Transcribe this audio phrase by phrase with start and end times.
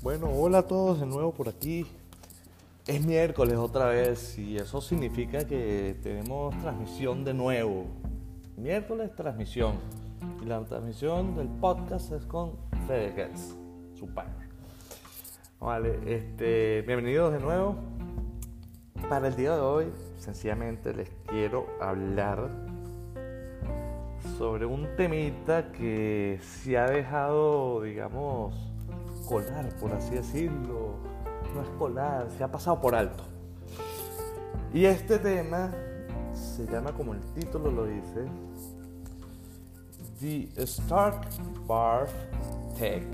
[0.00, 1.84] Bueno, hola a todos de nuevo por aquí.
[2.86, 7.86] Es miércoles otra vez y eso significa que tenemos transmisión de nuevo.
[8.56, 9.74] Miércoles transmisión.
[10.40, 12.52] Y la transmisión del podcast es con
[12.86, 13.56] Fede Getz,
[13.98, 14.48] su partner.
[15.58, 17.74] Vale, este, bienvenidos de nuevo.
[19.08, 19.86] Para el día de hoy,
[20.20, 22.48] sencillamente les quiero hablar
[24.38, 28.67] sobre un temita que se ha dejado, digamos,
[29.28, 30.96] colar, por así decirlo.
[31.54, 33.24] No es colar, se ha pasado por alto.
[34.72, 35.72] Y este tema
[36.32, 38.26] se llama como el título lo dice,
[40.20, 41.28] The Stark
[41.66, 42.12] Barf
[42.76, 43.06] Tech,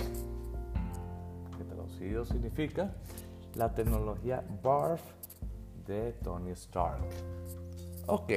[1.57, 2.91] que traducido significa
[3.55, 5.03] la tecnología BARF
[5.87, 7.05] de Tony Stark.
[8.07, 8.33] Ok,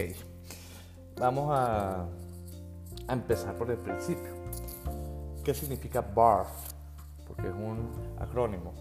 [1.19, 2.05] vamos a,
[3.07, 4.31] a empezar por el principio.
[5.43, 6.76] ¿Qué significa BARF?
[7.27, 8.73] Porque es un acrónimo.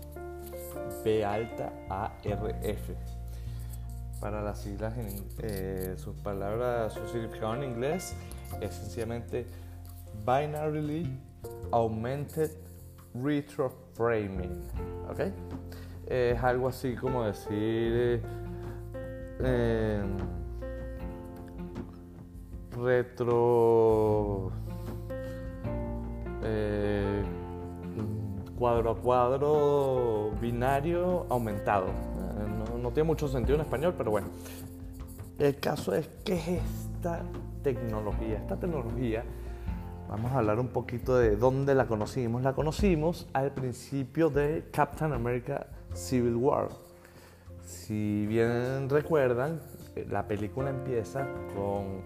[1.04, 2.94] B alta A R F.
[4.20, 5.08] Para las siglas, en,
[5.42, 8.16] eh, sus palabras, su significado en inglés
[8.60, 9.46] es sencillamente
[10.24, 11.20] Binarily
[11.70, 12.50] Augmented
[13.14, 14.62] Retroframing.
[15.10, 15.20] ¿Ok?
[16.06, 18.22] Es algo así como decir.
[19.40, 20.02] Eh,
[22.72, 24.50] retro.
[26.42, 27.22] Eh,
[28.56, 31.86] cuadro a cuadro binario aumentado.
[32.68, 34.28] No, no, tiene mucho sentido en español, pero bueno.
[35.38, 37.20] El caso es que es esta
[37.62, 38.38] tecnología.
[38.38, 39.24] Esta tecnología,
[40.08, 42.42] vamos a hablar un poquito de dónde la conocimos.
[42.42, 46.68] La conocimos al principio de Captain America Civil War.
[47.60, 49.60] Si bien recuerdan,
[50.08, 52.02] la película empieza con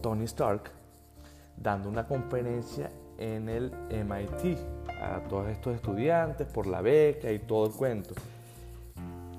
[0.00, 0.70] Tony Stark
[1.56, 4.58] dando una conferencia en el MIT
[5.02, 8.14] a todos estos estudiantes por la beca y todo el cuento.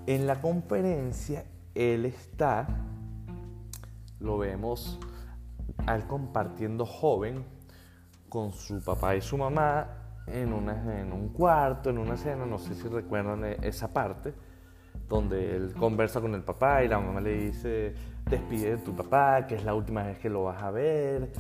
[0.05, 2.67] En la conferencia él está,
[4.19, 4.99] lo vemos,
[5.87, 7.45] al compartiendo joven
[8.29, 9.87] con su papá y su mamá
[10.27, 14.33] en, una, en un cuarto, en una escena, no sé si recuerdan esa parte,
[15.07, 17.93] donde él conversa con el papá y la mamá le dice,
[18.29, 21.31] despide de tu papá, que es la última vez que lo vas a ver.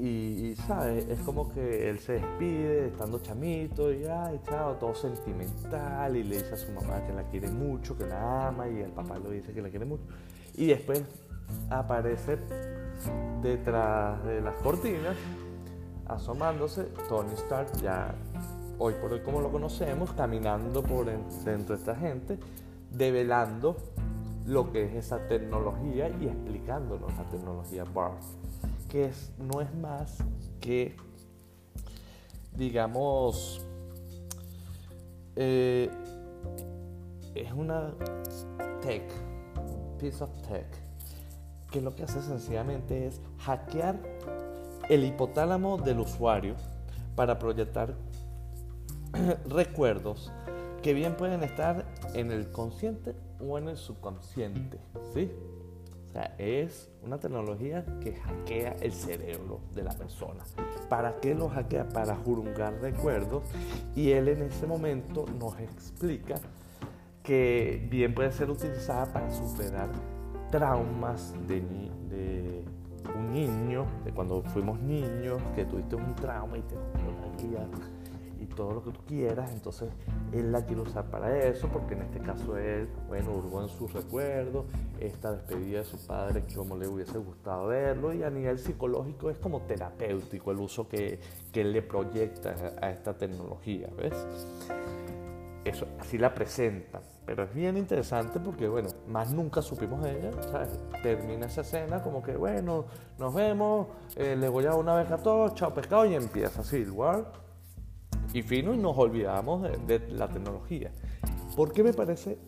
[0.00, 1.08] Y, ¿sabes?
[1.08, 6.16] Es como que él se despide estando chamito y, ay, chao, todo sentimental.
[6.16, 8.68] Y le dice a su mamá que la quiere mucho, que la ama.
[8.68, 10.04] Y el papá le dice que la quiere mucho.
[10.56, 11.02] Y después
[11.70, 12.38] aparece
[13.42, 15.16] detrás de las cortinas,
[16.06, 18.14] asomándose, Tony Stark, ya
[18.78, 22.38] hoy por hoy como lo conocemos, caminando por dentro de esta gente,
[22.90, 23.76] develando
[24.46, 28.24] lo que es esa tecnología y explicándonos la tecnología BARF
[28.88, 30.18] que es, no es más
[30.60, 30.96] que,
[32.56, 33.64] digamos,
[35.36, 35.90] eh,
[37.34, 37.92] es una
[38.82, 39.04] tech,
[39.98, 40.66] piece of tech,
[41.70, 44.00] que lo que hace sencillamente es hackear
[44.88, 46.54] el hipotálamo del usuario
[47.14, 47.94] para proyectar
[49.48, 50.32] recuerdos
[50.82, 51.84] que bien pueden estar
[52.14, 54.78] en el consciente o en el subconsciente,
[55.12, 55.30] ¿sí?
[56.38, 60.44] Es una tecnología que hackea el cerebro de la persona.
[60.88, 61.88] ¿Para qué lo hackea?
[61.88, 63.42] Para jurungar recuerdos.
[63.94, 66.36] Y él en ese momento nos explica
[67.22, 69.90] que bien puede ser utilizada para superar
[70.50, 71.62] traumas de,
[73.14, 77.68] un niño, de cuando fuimos niños, que tuviste un trauma y te la
[78.40, 79.88] y todo lo que tú quieras, entonces
[80.32, 83.92] él la quiere usar para eso, porque en este caso él, bueno, hurgó en sus
[83.92, 84.66] recuerdos,
[85.00, 89.38] esta despedida de su padre, como le hubiese gustado verlo, y a nivel psicológico es
[89.38, 91.18] como terapéutico el uso que,
[91.52, 94.26] que él le proyecta a esta tecnología, ¿ves?
[95.64, 100.42] Eso, así la presenta, pero es bien interesante porque, bueno, más nunca supimos de ella,
[100.44, 100.70] ¿sabes?
[101.02, 102.86] Termina esa escena como que, bueno,
[103.18, 106.92] nos vemos, eh, le voy a una vez a todos, chao pescado, y empieza Civil
[106.92, 107.47] War
[108.32, 110.90] y fino y nos olvidamos de, la tecnología.
[111.56, 112.38] ¿Por qué me parece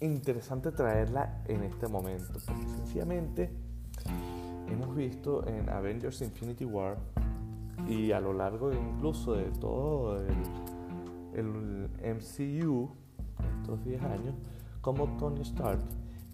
[0.00, 2.38] interesante traerla en este momento?
[2.46, 3.50] Porque sencillamente
[4.68, 6.98] hemos visto en Avengers Infinity War
[7.88, 10.20] y a lo largo incluso de todo
[11.34, 12.88] el, MCU,
[13.60, 14.34] estos 10 años,
[14.80, 15.80] como Tony Stark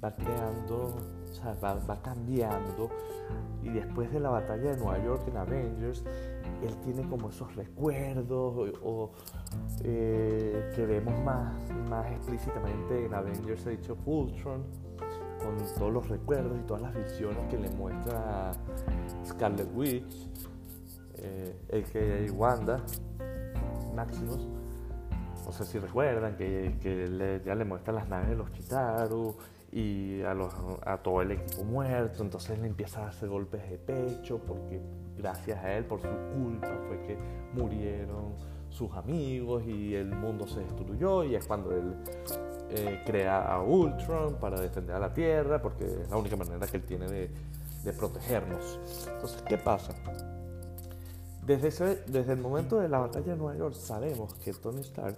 [0.05, 0.95] va creando,
[1.31, 2.91] o sea, va, va cambiando
[3.63, 6.05] y después de la batalla de Nueva York en Avengers,
[6.63, 9.13] él tiene como esos recuerdos o,
[9.83, 11.55] eh, que vemos más,
[11.89, 14.65] más explícitamente en Avengers Age of Ultron,
[15.43, 18.53] con todos los recuerdos y todas las visiones que le muestra
[19.27, 20.29] Scarlet Witch,
[21.17, 22.31] eh.
[22.33, 22.81] Wanda,
[23.95, 24.49] Maximus.
[25.45, 29.37] no sé si recuerdan que, que ya le muestran las naves de los Chitaru
[29.73, 30.37] y a,
[30.85, 34.81] a todo el equipo muerto, entonces le empieza a hacer golpes de pecho porque
[35.23, 37.17] gracias a él, por su culpa, fue que
[37.55, 38.35] murieron
[38.69, 41.95] sus amigos y el mundo se destruyó y es cuando él
[42.71, 46.79] eh, crea a Ultron para defender a la Tierra porque es la única manera que
[46.79, 47.31] él tiene de,
[47.85, 48.81] de protegernos.
[49.07, 49.93] Entonces, ¿qué pasa?
[51.45, 55.17] Desde, ese, desde el momento de la batalla de Nueva York sabemos que Tony Stark,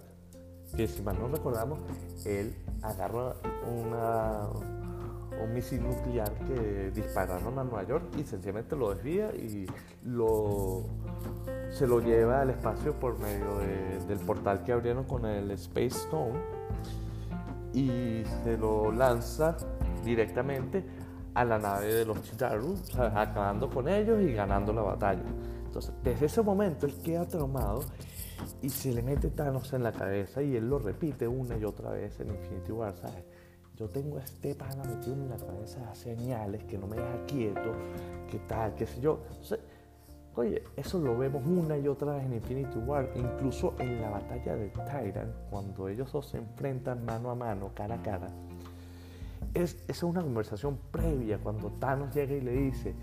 [0.75, 1.79] que si mal no recordamos,
[2.25, 3.35] él agarra
[3.67, 4.47] una,
[5.43, 9.67] un misil nuclear que dispararon a Nueva York y sencillamente lo desvía y
[10.03, 10.83] lo,
[11.71, 13.57] se lo lleva al espacio por medio
[14.07, 16.39] del portal que abrieron con el Space Stone
[17.73, 19.57] y se lo lanza
[20.03, 20.83] directamente
[21.33, 25.23] a la nave de los Chitaru, acabando con ellos y ganando la batalla.
[25.65, 27.83] Entonces, desde ese momento él queda traumado
[28.61, 31.91] y se le mete Thanos en la cabeza y él lo repite una y otra
[31.91, 33.25] vez en Infinity War, ¿sabes?
[33.75, 37.73] Yo tengo este pana metido en la cabeza señales que no me deja quieto,
[38.29, 39.19] que tal, qué sé yo.
[40.35, 44.55] oye, eso lo vemos una y otra vez en Infinity War, incluso en la batalla
[44.55, 48.29] de Tyrant, cuando ellos dos se enfrentan mano a mano, cara a cara
[49.55, 52.93] es, es una conversación previa cuando Thanos llega y le dice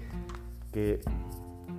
[0.70, 1.00] que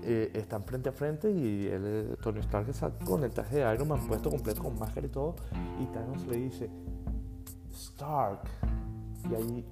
[0.03, 3.87] eh, están frente a frente y el Tony Stark está con el traje de Iron
[3.87, 5.35] Man puesto completo con máscara y todo
[5.79, 6.69] y Thanos le dice
[7.71, 8.41] Stark
[9.29, 9.65] y ahí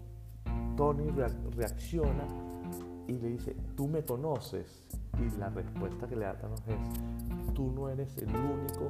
[0.75, 1.09] Tony
[1.55, 2.25] reacciona
[3.07, 4.87] y le dice tú me conoces
[5.19, 8.89] y la respuesta que le da Thanos es tú no eres el único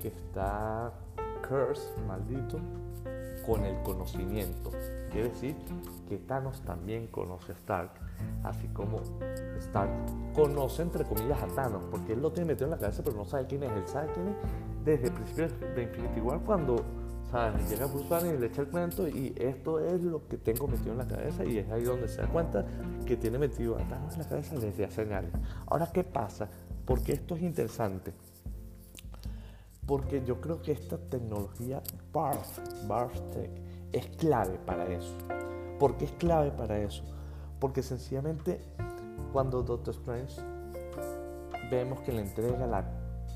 [0.00, 0.92] que está
[1.46, 2.58] curse maldito
[3.46, 4.70] con el conocimiento
[5.10, 5.56] Quiere decir
[6.08, 7.90] que Thanos también conoce a Stark,
[8.44, 9.00] así como
[9.58, 9.90] Stark
[10.34, 13.24] conoce entre comillas a Thanos, porque él lo tiene metido en la cabeza, pero no
[13.24, 13.72] sabe quién es.
[13.72, 14.36] Él sabe quién es
[14.84, 16.76] desde el principio de Infinity War cuando
[17.68, 20.92] llega Bruce Banner y le echa el cuento y esto es lo que tengo metido
[20.92, 22.64] en la cabeza y es ahí donde se da cuenta
[23.06, 25.32] que tiene metido a en la cabeza desde hace años.
[25.66, 26.48] Ahora, ¿qué pasa?
[26.84, 28.12] Porque esto es interesante.
[29.86, 31.82] Porque yo creo que esta tecnología
[32.12, 33.50] BARF, BARF Tech,
[33.92, 35.14] es clave para eso.
[35.78, 37.04] ¿Por qué es clave para eso?
[37.58, 38.60] Porque sencillamente
[39.32, 40.40] cuando Doctor Strange
[41.70, 42.84] vemos que le entrega la,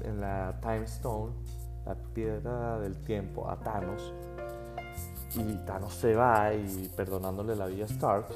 [0.02, 1.32] en la Time Stone,
[1.86, 4.12] la piedra del tiempo, a Thanos,
[5.36, 8.26] y Thanos se va y perdonándole la vida a Stark,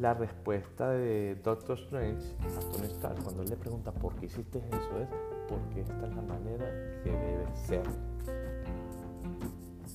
[0.00, 4.58] la respuesta de Doctor Strange a Tony Stark cuando él le pregunta por qué hiciste
[4.58, 5.08] eso es
[5.48, 6.66] porque esta es la manera
[7.02, 7.82] que debe ser.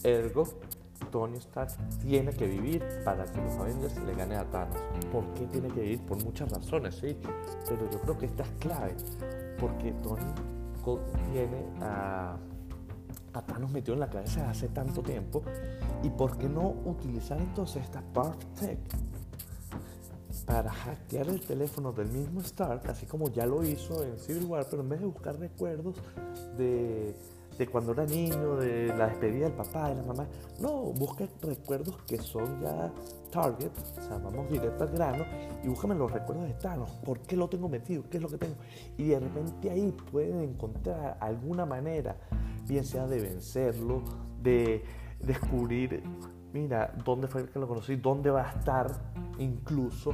[0.04, 0.44] Ergo,
[1.12, 4.78] Tony Stark tiene que vivir para que los Avengers le gane a Thanos.
[5.12, 6.02] ¿Por qué tiene que vivir?
[6.06, 7.18] Por muchas razones, sí.
[7.68, 8.96] Pero yo creo que esta es clave.
[9.60, 10.32] Porque Tony
[11.32, 12.38] tiene a,
[13.34, 15.44] a Thanos metido en la cabeza hace tanto tiempo.
[16.04, 18.80] ¿Y por qué no utilizar entonces esta Part Tech
[20.46, 24.66] para hackear el teléfono del mismo Stark, así como ya lo hizo en Civil War,
[24.70, 25.96] pero en vez de buscar recuerdos
[26.58, 27.16] de
[27.60, 30.26] de cuando era niño, de la despedida del papá, de la mamá.
[30.62, 32.90] No, busca recuerdos que son ya
[33.32, 35.26] target, o sea, vamos directo al grano
[35.62, 36.90] y búscame los recuerdos de Thanos.
[37.04, 38.04] ¿Por qué lo tengo metido?
[38.10, 38.56] ¿Qué es lo que tengo?
[38.98, 42.16] Y de repente ahí pueden encontrar alguna manera,
[42.70, 44.04] bien sea de vencerlo,
[44.42, 44.84] de
[45.20, 46.04] descubrir,
[46.54, 48.88] mira, dónde fue que lo conocí, dónde va a estar
[49.40, 50.14] incluso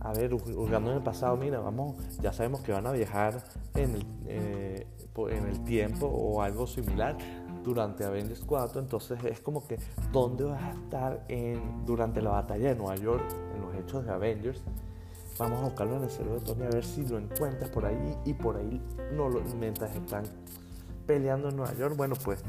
[0.00, 3.42] a ver, jugando en el pasado, mira, vamos, ya sabemos que van a viajar
[3.74, 7.16] en el, eh, en el tiempo o algo similar
[7.64, 9.78] durante Avengers 4, entonces es como que,
[10.12, 13.24] ¿dónde vas a estar en, durante la batalla de Nueva York,
[13.56, 14.62] en los hechos de Avengers?
[15.40, 18.16] Vamos a buscarlo en el cerebro de Tony a ver si lo encuentras por ahí
[18.24, 18.80] y por ahí,
[19.12, 20.22] no lo, mientras están
[21.06, 22.42] peleando en Nueva York, bueno, pues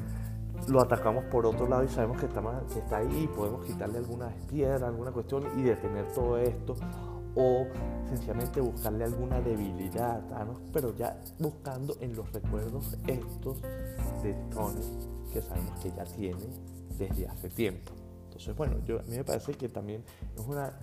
[0.68, 4.88] lo atacamos por otro lado y sabemos que está, ahí y podemos quitarle alguna piedra,
[4.88, 6.76] alguna cuestión y detener todo esto
[7.36, 7.68] o
[8.10, 13.62] sencillamente buscarle alguna debilidad a Thanos, pero ya buscando en los recuerdos estos
[14.24, 14.82] de Tony
[15.32, 16.48] que sabemos que ya tiene
[16.98, 17.92] desde hace tiempo.
[18.26, 20.04] Entonces, bueno, a mí me parece que también
[20.36, 20.74] es una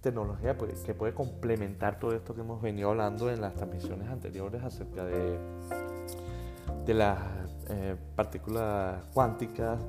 [0.00, 4.62] tecnología pues, que puede complementar todo esto que hemos venido hablando en las transmisiones anteriores
[4.62, 5.38] acerca de,
[6.84, 7.18] de las
[7.68, 9.80] eh, partículas cuánticas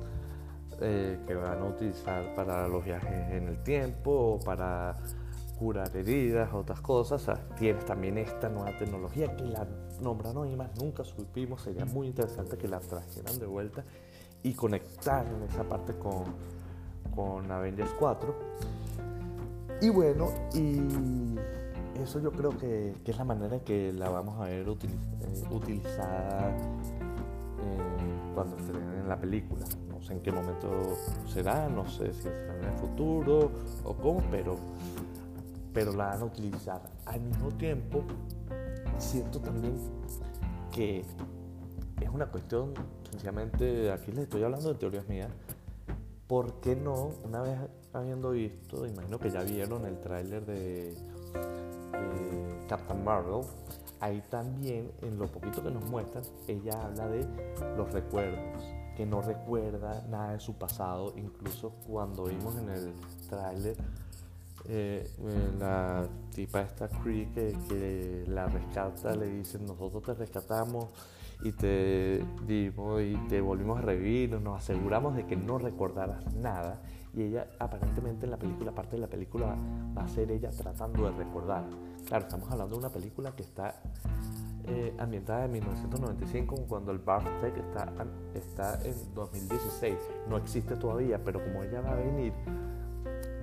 [0.80, 4.96] eh, que van a utilizar para los viajes en el tiempo o para
[5.58, 7.40] curar heridas, otras cosas.
[7.58, 9.66] tienes también esta nueva tecnología que la
[10.00, 11.62] nombraron y más nunca supimos.
[11.62, 13.84] Sería muy interesante que la trajeran de vuelta
[14.42, 16.24] y conectar en esa parte con,
[17.14, 18.34] con Avengers 4.
[19.80, 21.36] Y bueno, y
[22.02, 26.50] eso yo creo que, es la manera que la vamos a ver eh, utilizada.
[26.50, 28.56] Eh, cuando
[29.04, 29.64] en la película.
[29.88, 30.68] No sé en qué momento
[31.26, 33.50] será, no sé si será en el futuro
[33.84, 34.56] o cómo, pero,
[35.72, 36.82] pero la van a utilizar.
[37.06, 38.02] Al mismo tiempo,
[38.98, 39.74] siento también
[40.72, 41.04] que
[42.00, 42.74] es una cuestión,
[43.10, 45.30] sencillamente, aquí les estoy hablando de teorías mías,
[46.26, 47.58] ¿por qué no, una vez
[47.92, 50.96] habiendo visto, imagino que ya vieron el tráiler de,
[52.68, 53.42] Captain Marvel,
[54.00, 57.26] ahí también, en lo poquito que nos muestran, ella habla de
[57.76, 58.64] los recuerdos,
[58.96, 62.92] que no recuerda nada de su pasado, incluso cuando vimos en el
[63.28, 63.76] tráiler
[64.66, 65.06] eh,
[65.58, 70.86] la tipa esta Cree que, que, la rescata, le dicen nosotros te rescatamos
[71.42, 76.80] y te dimos y te volvimos a revivir, nos aseguramos de que no recordaras nada
[77.16, 79.56] y ella aparentemente en la película, parte de la película
[79.96, 81.64] va a ser ella tratando de recordar.
[82.06, 83.74] Claro, estamos hablando de una película que está
[84.66, 87.92] eh, ambientada en 1995 cuando el Bartek está,
[88.34, 89.94] está en 2016.
[90.28, 92.32] No existe todavía, pero como ella va a venir,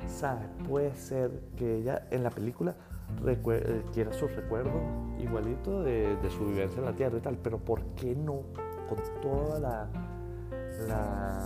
[0.08, 0.48] ¿sabes?
[0.68, 2.76] Puede ser que ella en la película
[3.26, 4.82] eh, quiera sus recuerdos
[5.20, 8.42] igualito de, de, su vivencia en la Tierra y tal, pero ¿por qué no
[8.90, 9.88] con toda la,
[10.88, 11.46] la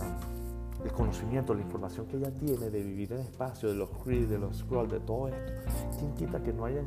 [0.86, 4.38] el conocimiento, la información que ella tiene de vivir en espacio, de los Kree, de
[4.38, 5.52] los Skrull, de todo esto,
[5.98, 6.82] ¿quién quita que no, haya,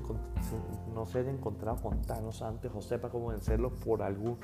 [0.94, 4.38] no se haya encontrado con Thanos antes o sepa cómo vencerlo por algún,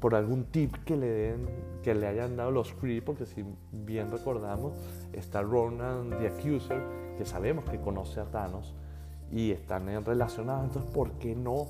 [0.00, 1.48] por algún tip que le, den,
[1.82, 3.02] que le hayan dado los Kree?
[3.02, 4.74] Porque si bien recordamos,
[5.12, 6.82] está Ronan the Accuser,
[7.16, 8.74] que sabemos que conoce a Thanos
[9.30, 11.66] y están relacionados, entonces ¿por qué no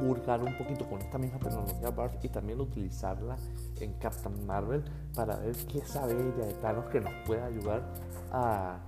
[0.00, 3.36] hurgar un poquito con esta misma tecnología BARF y también utilizarla
[3.80, 7.82] en Captain Marvel para ver qué sabe ella de Thanos que nos puede ayudar
[8.32, 8.78] a,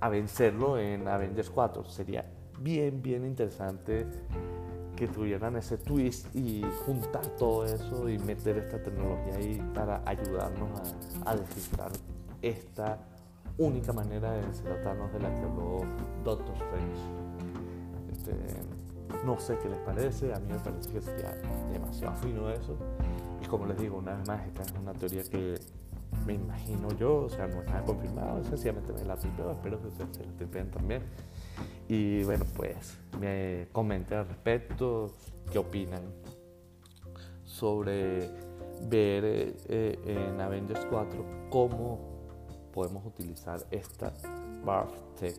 [0.00, 1.84] a vencerlo en Avengers 4.
[1.84, 2.24] Sería
[2.60, 4.06] bien, bien interesante
[4.96, 10.70] que tuvieran ese twist y juntar todo eso y meter esta tecnología ahí para ayudarnos
[11.24, 11.92] a, a descifrar
[12.40, 12.98] esta
[13.58, 15.80] única manera de vencer a Thanos de la que habló
[16.24, 17.26] Doctor Strange.
[18.10, 18.32] Este,
[19.24, 21.32] no sé qué les parece, a mí me parece que sería
[21.72, 22.76] demasiado fino eso.
[23.42, 25.60] Y como les digo, una vez más, esta es una teoría que
[26.26, 29.88] me imagino yo, o sea, no es nada confirmado, sencillamente me la tripeo, espero que
[29.88, 31.02] ustedes se la tripeen también.
[31.88, 35.12] Y bueno, pues me comenten al respecto,
[35.52, 36.02] qué opinan
[37.44, 38.28] sobre
[38.88, 39.24] ver
[39.68, 41.98] eh, en Avengers 4 cómo
[42.72, 44.12] podemos utilizar esta
[44.64, 45.38] Barf Tech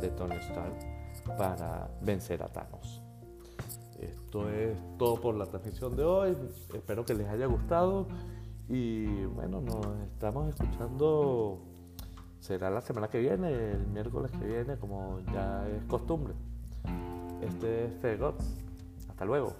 [0.00, 0.97] de Tony Stark
[1.36, 3.02] para vencer a Thanos.
[4.00, 6.36] Esto es todo por la transmisión de hoy.
[6.72, 8.06] Espero que les haya gustado.
[8.68, 11.58] Y bueno, nos estamos escuchando.
[12.38, 16.34] Será la semana que viene, el miércoles que viene, como ya es costumbre.
[17.42, 18.44] Este es Fegots.
[19.08, 19.54] Hasta luego.